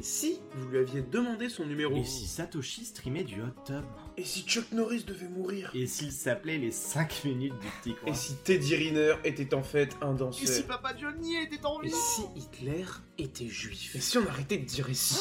[0.00, 3.84] Et si vous lui aviez demandé son numéro Et si Satoshi streamait du hot tub
[4.16, 8.10] Et si Chuck Norris devait mourir Et s'il s'appelait les 5 minutes du petit coin
[8.10, 11.82] Et si Teddy Riner était en fait un danseur Et si Papa Johnny était en
[11.82, 12.86] Et vie si Hitler
[13.18, 15.18] était juif Et si on arrêtait de dire et si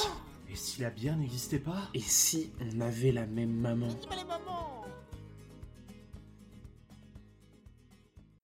[0.49, 3.89] Et si la bière n'existait pas Et si on avait la même maman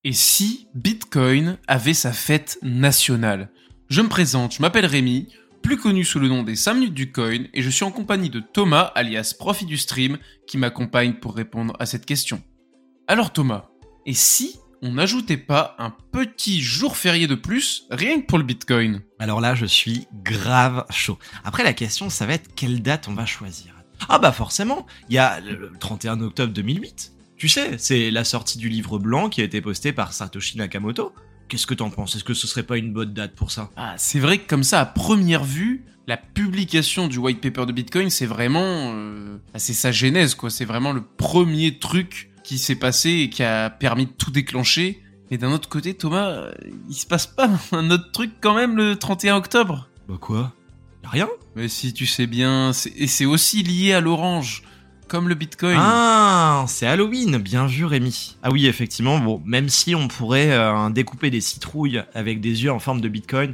[0.03, 3.49] Et si Bitcoin avait sa fête nationale
[3.87, 5.29] Je me présente, je m'appelle Rémi,
[5.65, 8.29] plus connu sous le nom des 5 minutes du coin, et je suis en compagnie
[8.29, 12.43] de Thomas, alias Profit du Stream, qui m'accompagne pour répondre à cette question.
[13.07, 13.69] Alors Thomas,
[14.05, 18.43] et si on n'ajoutait pas un petit jour férié de plus, rien que pour le
[18.43, 19.01] Bitcoin?
[19.17, 21.17] Alors là, je suis grave chaud.
[21.43, 23.73] Après, la question, ça va être quelle date on va choisir?
[24.07, 27.11] Ah bah forcément, il y a le 31 octobre 2008.
[27.37, 31.11] Tu sais, c'est la sortie du livre blanc qui a été posté par Satoshi Nakamoto.
[31.47, 32.15] Qu'est-ce que t'en penses?
[32.15, 33.69] Est-ce que ce serait pas une bonne date pour ça?
[33.77, 37.71] Ah, c'est vrai que comme ça, à première vue, la publication du white paper de
[37.71, 38.93] Bitcoin, c'est vraiment...
[38.93, 40.49] euh, bah, c'est sa genèse, quoi.
[40.49, 45.01] C'est vraiment le premier truc qui s'est passé et qui a permis de tout déclencher.
[45.31, 46.51] Et d'un autre côté, Thomas, euh,
[46.89, 49.89] il se passe pas un autre truc quand même le 31 octobre?
[50.07, 50.53] Bah quoi?
[51.03, 51.29] Y'a rien?
[51.55, 54.63] Mais si tu sais bien, et c'est aussi lié à l'orange,
[55.07, 55.77] comme le Bitcoin.
[55.79, 58.37] Ah, c'est Halloween, bien vu Rémi.
[58.43, 62.71] Ah oui, effectivement, bon, même si on pourrait euh, découper des citrouilles avec des yeux
[62.71, 63.53] en forme de Bitcoin,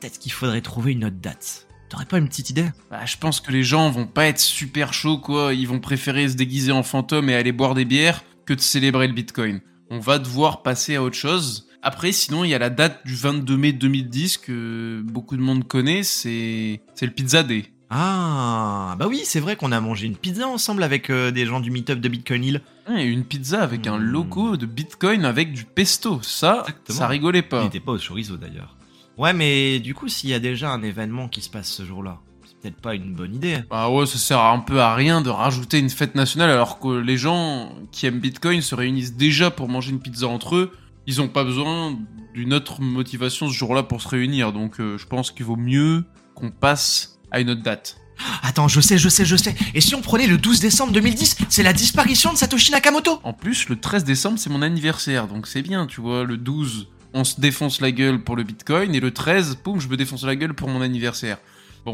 [0.00, 1.66] peut-être qu'il faudrait trouver une autre date.
[1.88, 2.66] T'aurais pas une petite idée?
[2.90, 5.54] Bah, je pense que les gens vont pas être super chauds, quoi.
[5.54, 9.08] Ils vont préférer se déguiser en fantôme et aller boire des bières que de célébrer
[9.08, 9.60] le Bitcoin.
[9.90, 11.68] On va devoir passer à autre chose.
[11.82, 15.66] Après, sinon, il y a la date du 22 mai 2010 que beaucoup de monde
[15.66, 17.72] connaît, c'est c'est le Pizza Day.
[17.90, 21.60] Ah, bah oui, c'est vrai qu'on a mangé une pizza ensemble avec euh, des gens
[21.60, 22.62] du meet-up de Bitcoin Hill.
[22.88, 24.02] Ouais, une pizza avec un Hmm.
[24.02, 26.20] logo de Bitcoin avec du pesto.
[26.22, 26.98] Ça, Exactement.
[26.98, 27.64] ça rigolait Il pas.
[27.64, 28.76] n'était pas au chorizo d'ailleurs.
[29.16, 32.18] Ouais, mais du coup, s'il y a déjà un événement qui se passe ce jour-là,
[32.46, 33.58] c'est peut-être pas une bonne idée.
[33.70, 36.88] Bah ouais, ça sert un peu à rien de rajouter une fête nationale alors que
[36.88, 40.72] les gens qui aiment Bitcoin se réunissent déjà pour manger une pizza entre eux.
[41.06, 41.96] Ils ont pas besoin
[42.34, 44.52] d'une autre motivation ce jour-là pour se réunir.
[44.52, 47.96] Donc euh, je pense qu'il vaut mieux qu'on passe à une autre date.
[48.42, 49.54] Attends, je sais, je sais, je sais.
[49.74, 53.20] Et si on prenait le 12 décembre 2010, c'est la disparition de Satoshi Nakamoto?
[53.22, 55.28] En plus, le 13 décembre, c'est mon anniversaire.
[55.28, 56.24] Donc c'est bien, tu vois.
[56.24, 58.94] Le 12, on se défonce la gueule pour le Bitcoin.
[58.94, 61.38] Et le 13, boum, je me défonce la gueule pour mon anniversaire.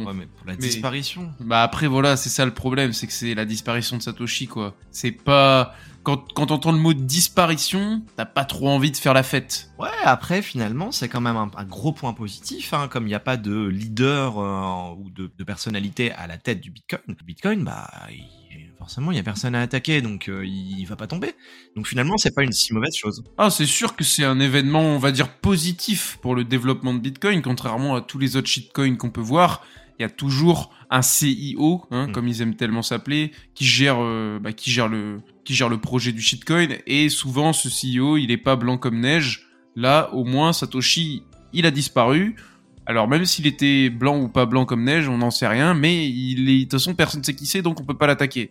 [0.01, 1.33] Bon, Ouais, mais pour la Mais- disparition.
[1.41, 4.75] Bah après voilà, c'est ça le problème, c'est que c'est la disparition de Satoshi quoi.
[4.91, 9.23] C'est pas quand quand t'entends le mot disparition, t'as pas trop envie de faire la
[9.23, 9.71] fête.
[9.79, 13.15] Ouais, après, finalement, c'est quand même un, un gros point positif, hein, comme il n'y
[13.15, 17.01] a pas de leader euh, ou de, de personnalité à la tête du Bitcoin.
[17.09, 18.25] Le Bitcoin, bah, il-
[18.79, 21.33] forcément, il y a personne à attaquer, donc euh, il, il va pas tomber.
[21.75, 23.25] Donc finalement, c'est pas une si mauvaise chose.
[23.39, 26.99] Ah, c'est sûr que c'est un événement, on va dire positif pour le développement de
[26.99, 29.65] Bitcoin contrairement à tous les autres shitcoins qu'on peut voir.
[29.99, 32.13] Il y a toujours un CIO, hein, Mm.
[32.13, 35.79] comme ils aiment tellement s'appeler, qui gère, euh, bah, qui gère le, qui gère le
[35.79, 36.69] projet du shitcoin.
[36.87, 39.47] Et souvent, ce CEO, il est pas blanc comme neige.
[39.77, 41.23] Là, au moins, Satoshi,
[41.53, 42.37] il a disparu.
[42.87, 45.75] Alors même s'il était blanc ou pas blanc comme neige, on n'en sait rien.
[45.75, 48.07] Mais il est, de toute façon, personne ne sait qui c'est, donc on peut pas
[48.07, 48.51] l'attaquer.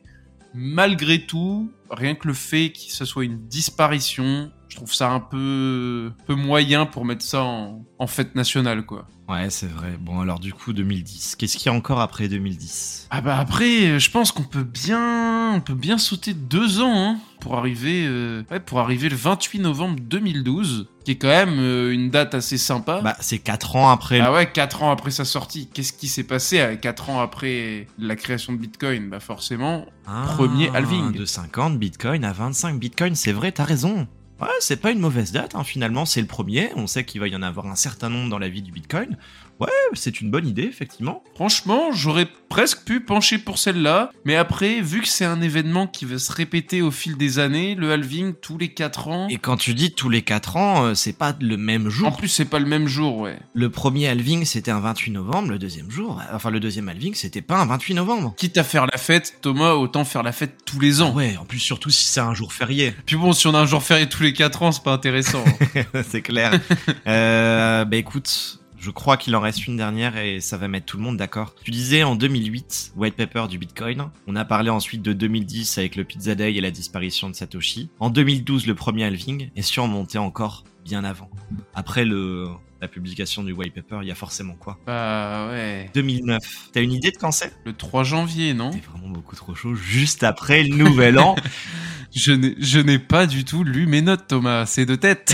[0.56, 5.20] Malgré tout, rien que le fait que ce soit une disparition, je trouve ça un
[5.20, 9.06] peu, peu moyen pour mettre ça en, en fête nationale, quoi.
[9.30, 9.98] Ouais, c'est vrai.
[10.02, 11.36] Bon, alors du coup, 2010.
[11.36, 14.64] Qu'est-ce qu'il y a encore après 2010 Ah bah après, euh, je pense qu'on peut
[14.64, 19.16] bien, on peut bien sauter deux ans hein, pour arriver, euh, ouais, pour arriver le
[19.16, 23.00] 28 novembre 2012, qui est quand même euh, une date assez sympa.
[23.02, 24.20] Bah, c'est 4 ans après.
[24.20, 25.70] ah ouais, quatre ans après sa sortie.
[25.72, 29.10] Qu'est-ce qui s'est passé à quatre ans après la création de Bitcoin?
[29.10, 31.12] Bah forcément, Ah, premier halving.
[31.14, 34.08] De 50 bitcoins à 25 bitcoins, c'est vrai, t'as raison.
[34.44, 36.70] Ouais, c'est pas une mauvaise date, hein, finalement, c'est le premier.
[36.76, 39.18] On sait qu'il va y en avoir un certain nombre dans la vie du bitcoin.
[39.60, 41.24] Ouais, c'est une bonne idée, effectivement.
[41.36, 46.06] Franchement, j'aurais presque pu pencher pour celle-là, mais après, vu que c'est un événement qui
[46.06, 49.28] va se répéter au fil des années, le halving tous les 4 ans.
[49.30, 52.18] Et quand tu dis tous les 4 ans, euh, c'est pas le même En jour.
[52.18, 53.38] plus, c'est pas le même jour, ouais.
[53.54, 57.42] Le premier halving, c'était un 28 novembre, le deuxième jour, enfin le deuxième halving, c'était
[57.42, 58.34] pas un 28 novembre.
[58.36, 61.14] Quitte à faire la fête, Thomas, autant faire la fête tous les ans.
[61.14, 62.94] ouais, en plus surtout si c'est un jour férié.
[63.06, 65.44] Puis bon, si on a un jour férié tous les 4 ans, c'est pas intéressant.
[66.04, 66.60] c'est clair.
[67.08, 70.98] euh, bah écoute, je crois qu'il en reste une dernière et ça va mettre tout
[70.98, 71.56] le monde d'accord.
[71.64, 74.10] Tu disais en 2008, white paper du Bitcoin.
[74.28, 77.90] On a parlé ensuite de 2010 avec le Pizza Day et la disparition de Satoshi.
[78.00, 79.50] En 2012, le premier halving.
[79.56, 81.30] Et montait encore bien avant
[81.74, 82.50] Après le
[82.82, 84.78] la publication du white paper, il y a forcément quoi?
[84.86, 85.90] Bah ouais.
[85.94, 86.38] 2009.
[86.74, 87.54] T'as une idée de quand c'est?
[87.64, 88.72] Le 3 janvier, non?
[88.72, 89.74] T'es vraiment beaucoup trop chaud.
[89.74, 91.36] Juste après le nouvel an.
[92.16, 94.66] Je n'ai je n'ai pas du tout lu mes notes, Thomas.
[94.66, 95.34] C'est de tête.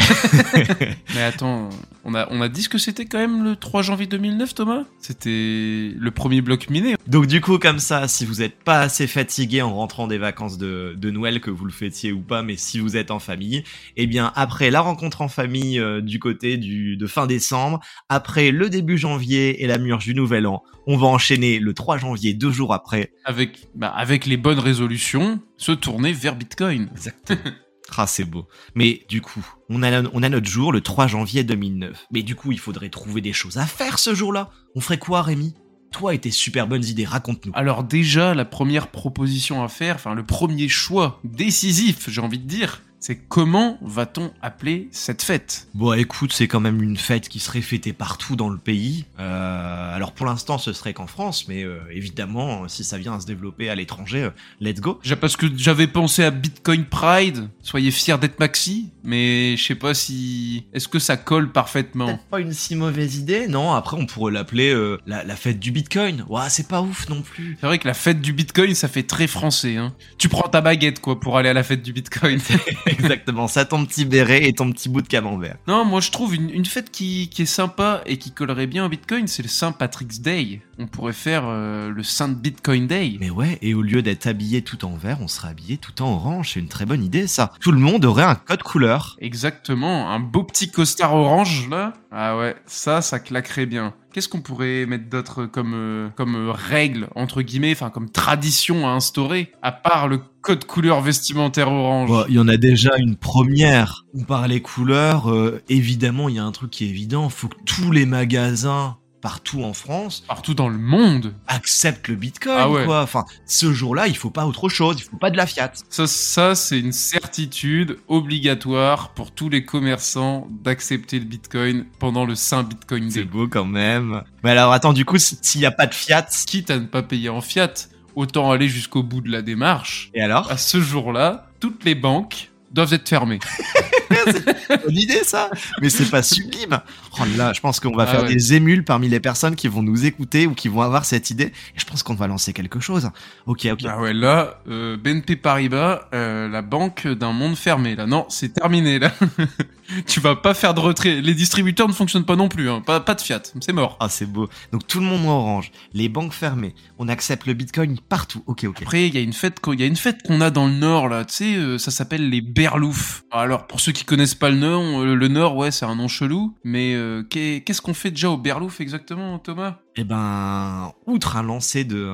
[1.16, 1.70] Mais attends,
[2.06, 4.84] On a, on a dit ce que c'était quand même le 3 janvier 2009, Thomas?
[5.00, 6.96] C'était le premier bloc miné.
[7.08, 10.58] Donc du coup, comme ça, si vous n'êtes pas assez fatigué en rentrant des vacances
[10.58, 13.64] de, de Noël, que vous le fêtiez ou pas, mais si vous êtes en famille,
[13.98, 18.52] eh bien après la rencontre en famille euh, du côté du, de fin décembre, après
[18.52, 22.34] le début janvier et la mûre du Nouvel An, on va enchaîner le 3 janvier,
[22.34, 23.12] deux jours après.
[23.26, 26.90] Avec, bah, avec les bonnes résolutions, se tourner vers Bitcoin.
[26.94, 27.40] Exactement.
[27.98, 28.48] Ah, c'est beau.
[28.76, 32.08] Mais du coup, on a, notre jour, le 3 janvier 2009.
[32.12, 34.50] Mais du coup, il faudrait trouver des choses à faire ce jour-là.
[34.76, 35.54] On ferait quoi, Rémi?
[35.92, 37.52] Toi et tes super bonnes idées, raconte-nous.
[37.56, 42.48] Alors déjà, la première proposition à faire, enfin le premier choix décisif, j'ai envie de
[42.48, 45.68] dire, c'est comment va-t-on appeler cette fête?
[45.74, 49.06] Bon, écoute, c'est quand même une fête qui serait fêtée partout dans le pays.
[49.20, 53.20] Euh, alors pour l'instant, ce serait qu'en France, mais euh, évidemment, si ça vient à
[53.20, 54.30] se développer à l'étranger, euh,
[54.60, 55.00] let's go.
[55.22, 59.94] Parce que j'avais pensé à Bitcoin Pride, soyez fiers d'être maxi, mais je sais pas
[59.94, 60.66] si...
[60.74, 62.08] Est-ce que ça colle parfaitement?
[62.08, 63.74] Peut-être pas une si mauvaise idée, non?
[63.74, 66.26] Après, on pourrait l'appeler euh, la, la fête du Bitcoin.
[66.30, 67.58] Ouah, c'est pas ouf non plus.
[67.60, 69.78] C'est vrai que la fête du Bitcoin, ça fait très français.
[69.78, 69.94] Hein.
[70.18, 72.40] Tu prends ta baguette, quoi, pour aller à la fête du Bitcoin.
[73.00, 75.58] Exactement, ça ton petit béret et ton petit bout de camembert.
[75.68, 78.86] non, moi je trouve une, une fête qui, qui est sympa et qui collerait bien
[78.86, 80.62] au Bitcoin, c'est le Saint Patrick's Day.
[80.78, 83.18] On pourrait faire euh, le Saint Bitcoin Day.
[83.20, 86.14] Mais ouais, et au lieu d'être habillé tout en vert, on serait habillé tout en
[86.14, 86.52] orange.
[86.54, 87.52] C'est une très bonne idée, ça.
[87.60, 89.18] Tout le monde aurait un code couleur.
[89.20, 91.94] Exactement, un beau petit costard orange là.
[92.12, 93.94] Ah ouais, ça, ça claquerait bien.
[94.12, 98.88] Qu'est-ce qu'on pourrait mettre d'autre comme euh, comme euh, règle entre guillemets, enfin comme tradition
[98.88, 102.26] à instaurer, à part le code couleur vestimentaire orange?
[102.28, 104.06] Il y en a déjà une première.
[104.28, 107.30] Par les couleurs, euh, évidemment, il y a un truc qui est évident.
[107.30, 111.34] Faut que tous les magasins partout en France Partout dans le monde.
[111.48, 112.86] acceptent le Bitcoin, Ah ouais.
[112.86, 113.02] quoi.
[113.02, 114.96] Enfin, ce jour-là, il faut pas autre chose.
[115.00, 115.72] Il faut pas de la fiat.
[115.90, 122.36] Ça, ça c'est une certitude obligatoire pour tous les commerçants d'accepter le Bitcoin pendant le
[122.36, 123.26] Saint Bitcoin C'est Day.
[123.26, 124.24] beau quand même.
[124.44, 126.86] Mais alors, attends, du coup, si- s'il y a pas de fiat, Quitte à ne
[126.86, 127.72] pas payer en fiat,
[128.16, 130.10] autant aller jusqu'au bout de la démarche.
[130.14, 130.50] et alors?
[130.52, 133.40] À ce jour-là, toutes les banques doivent être fermées.
[134.26, 135.50] Bonne idée ça
[135.82, 136.80] Mais c'est pas sublime
[137.20, 138.34] Oh là, je pense qu'on va Ah faire ouais.
[138.34, 141.46] des émules parmi les personnes qui vont nous écouter ou qui vont avoir cette idée.
[141.76, 143.10] Et je pense qu'on va lancer quelque chose.
[143.46, 143.80] Ok, ok.
[143.88, 147.96] Ah ouais, là, euh, BNP Paribas, euh, la banque d'un monde fermé.
[147.96, 149.12] Là, non, c'est terminé là.
[150.08, 151.22] tu vas pas faire de retrait.
[151.22, 152.70] Les distributeurs ne fonctionnent pas non plus.
[152.70, 152.82] Hein.
[152.86, 153.98] Pas, pas de fiat, c'est mort.
[154.00, 154.48] Ah, c'est beau.
[154.72, 158.44] Donc tout le monde en orange, les banques fermées, on accepte le Bitcoin partout.
[158.48, 158.82] Ok, ok.
[158.82, 160.68] Après, il y a une fête, qu'on- il y a une fête qu'on a dans
[160.68, 161.26] le Nord là.
[161.26, 163.24] Tu sais, euh, ça s'appelle les Berlouf.
[163.32, 166.56] Alors, pour ceux qui connaissent pas le Nord, le Nord, ouais, c'est un nom chelou.
[166.64, 169.78] Mais euh, qu'est- qu'est-ce qu'on fait déjà au Berlouf exactement, Thomas?
[169.96, 172.10] Eh ben, outre un lancer de,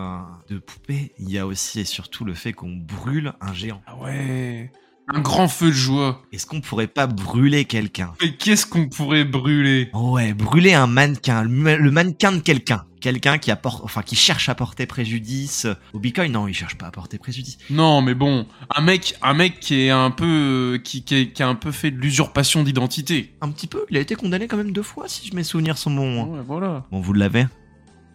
[0.49, 3.81] de poupées, il y a aussi et surtout le fait qu'on brûle un géant.
[3.85, 4.71] Ah ouais,
[5.07, 6.23] un grand feu de joie.
[6.31, 8.13] Est-ce qu'on pourrait pas brûler quelqu'un?
[8.21, 9.89] Mais qu'est-ce qu'on pourrait brûler?
[9.93, 12.85] Ouais, brûler un mannequin, le ma- le mannequin de quelqu'un.
[13.01, 16.31] Quelqu'un qui apporte, enfin, qui cherche à porter préjudice au Bitcoin.
[16.31, 17.59] Non, il cherche pas à porter préjudice.
[17.69, 21.43] Non, mais bon, un mec, un mec qui est un peu, qui, qui, est- qui
[21.43, 23.35] a un peu fait de l'usurpation d'identité.
[23.41, 23.85] Un petit peu.
[23.91, 26.23] Il a été condamné quand même deux fois, si je mes souvenirs sont bons.
[26.23, 26.27] hein.
[26.37, 26.83] Ouais, voilà.
[26.91, 27.45] Bon, vous l'avez?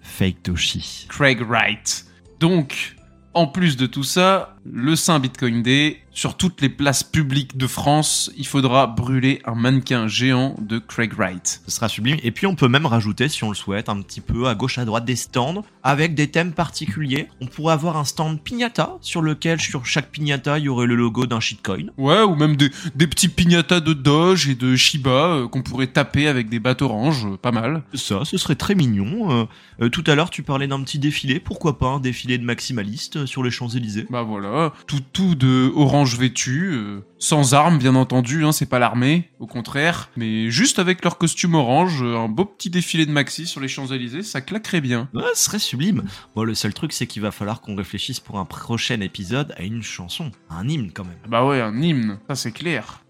[0.02, 1.06] Fake Toshi.
[1.08, 2.06] Craig Wright.
[2.40, 2.96] Donc,
[3.32, 7.66] en plus de tout ça, le Saint Bitcoin Day, sur toutes les places publiques de
[7.66, 11.62] France, il faudra brûler un mannequin géant de Craig Wright.
[11.66, 12.18] Ce sera sublime.
[12.22, 14.78] Et puis, on peut même rajouter, si on le souhaite, un petit peu à gauche,
[14.78, 17.28] à droite des stands avec des thèmes particuliers.
[17.40, 20.94] On pourrait avoir un stand pignata sur lequel, sur chaque pignata, il y aurait le
[20.94, 21.86] logo d'un shitcoin.
[21.96, 25.86] Ouais, ou même des, des petits piñatas de Doge et de Shiba euh, qu'on pourrait
[25.86, 27.82] taper avec des battes oranges, euh, pas mal.
[27.94, 29.48] Ça, ce serait très mignon.
[29.80, 31.40] Euh, tout à l'heure, tu parlais d'un petit défilé.
[31.40, 34.06] Pourquoi pas un défilé de maximalistes sur les Champs-Élysées?
[34.10, 38.78] Bah voilà, tout tout de orange vêtu, euh, sans armes bien entendu, hein, c'est pas
[38.78, 43.12] l'armée, au contraire, mais juste avec leur costume orange, euh, un beau petit défilé de
[43.12, 45.08] maxi sur les Champs-Élysées, ça claquerait bien.
[45.14, 46.04] Ouais, ce serait sublime.
[46.34, 49.62] Bon, le seul truc, c'est qu'il va falloir qu'on réfléchisse pour un prochain épisode à
[49.62, 51.18] une chanson, à un hymne quand même.
[51.28, 53.02] Bah ouais, un hymne, ça c'est clair.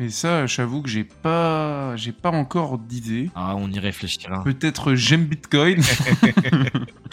[0.00, 3.30] Mais ça, j'avoue que j'ai pas, j'ai pas encore d'idée.
[3.36, 4.42] Ah, on y réfléchira.
[4.42, 5.80] Peut-être j'aime Bitcoin.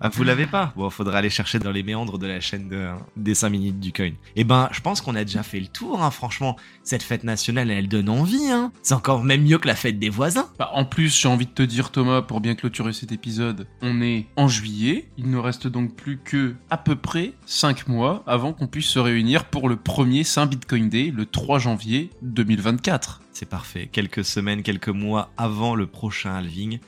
[0.00, 0.72] Ah, vous l'avez pas?
[0.76, 3.92] Bon, faudra aller chercher dans les méandres de la chaîne de, des 5 minutes du
[3.92, 4.12] coin.
[4.34, 6.56] Eh ben, je pense qu'on a déjà fait le tour, hein, franchement.
[6.82, 8.72] Cette fête nationale, elle donne envie, hein.
[8.82, 10.48] C'est encore même mieux que la fête des voisins.
[10.58, 14.00] Bah, en plus, j'ai envie de te dire, Thomas, pour bien clôturer cet épisode, on
[14.00, 15.10] est en juillet.
[15.18, 18.98] Il ne reste donc plus que à peu près 5 mois avant qu'on puisse se
[18.98, 23.20] réunir pour le premier Saint Bitcoin Day, le 3 janvier 2024.
[23.32, 23.88] C'est parfait.
[23.92, 26.78] Quelques semaines, quelques mois avant le prochain halving.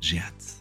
[0.00, 0.42] J'ai hâte.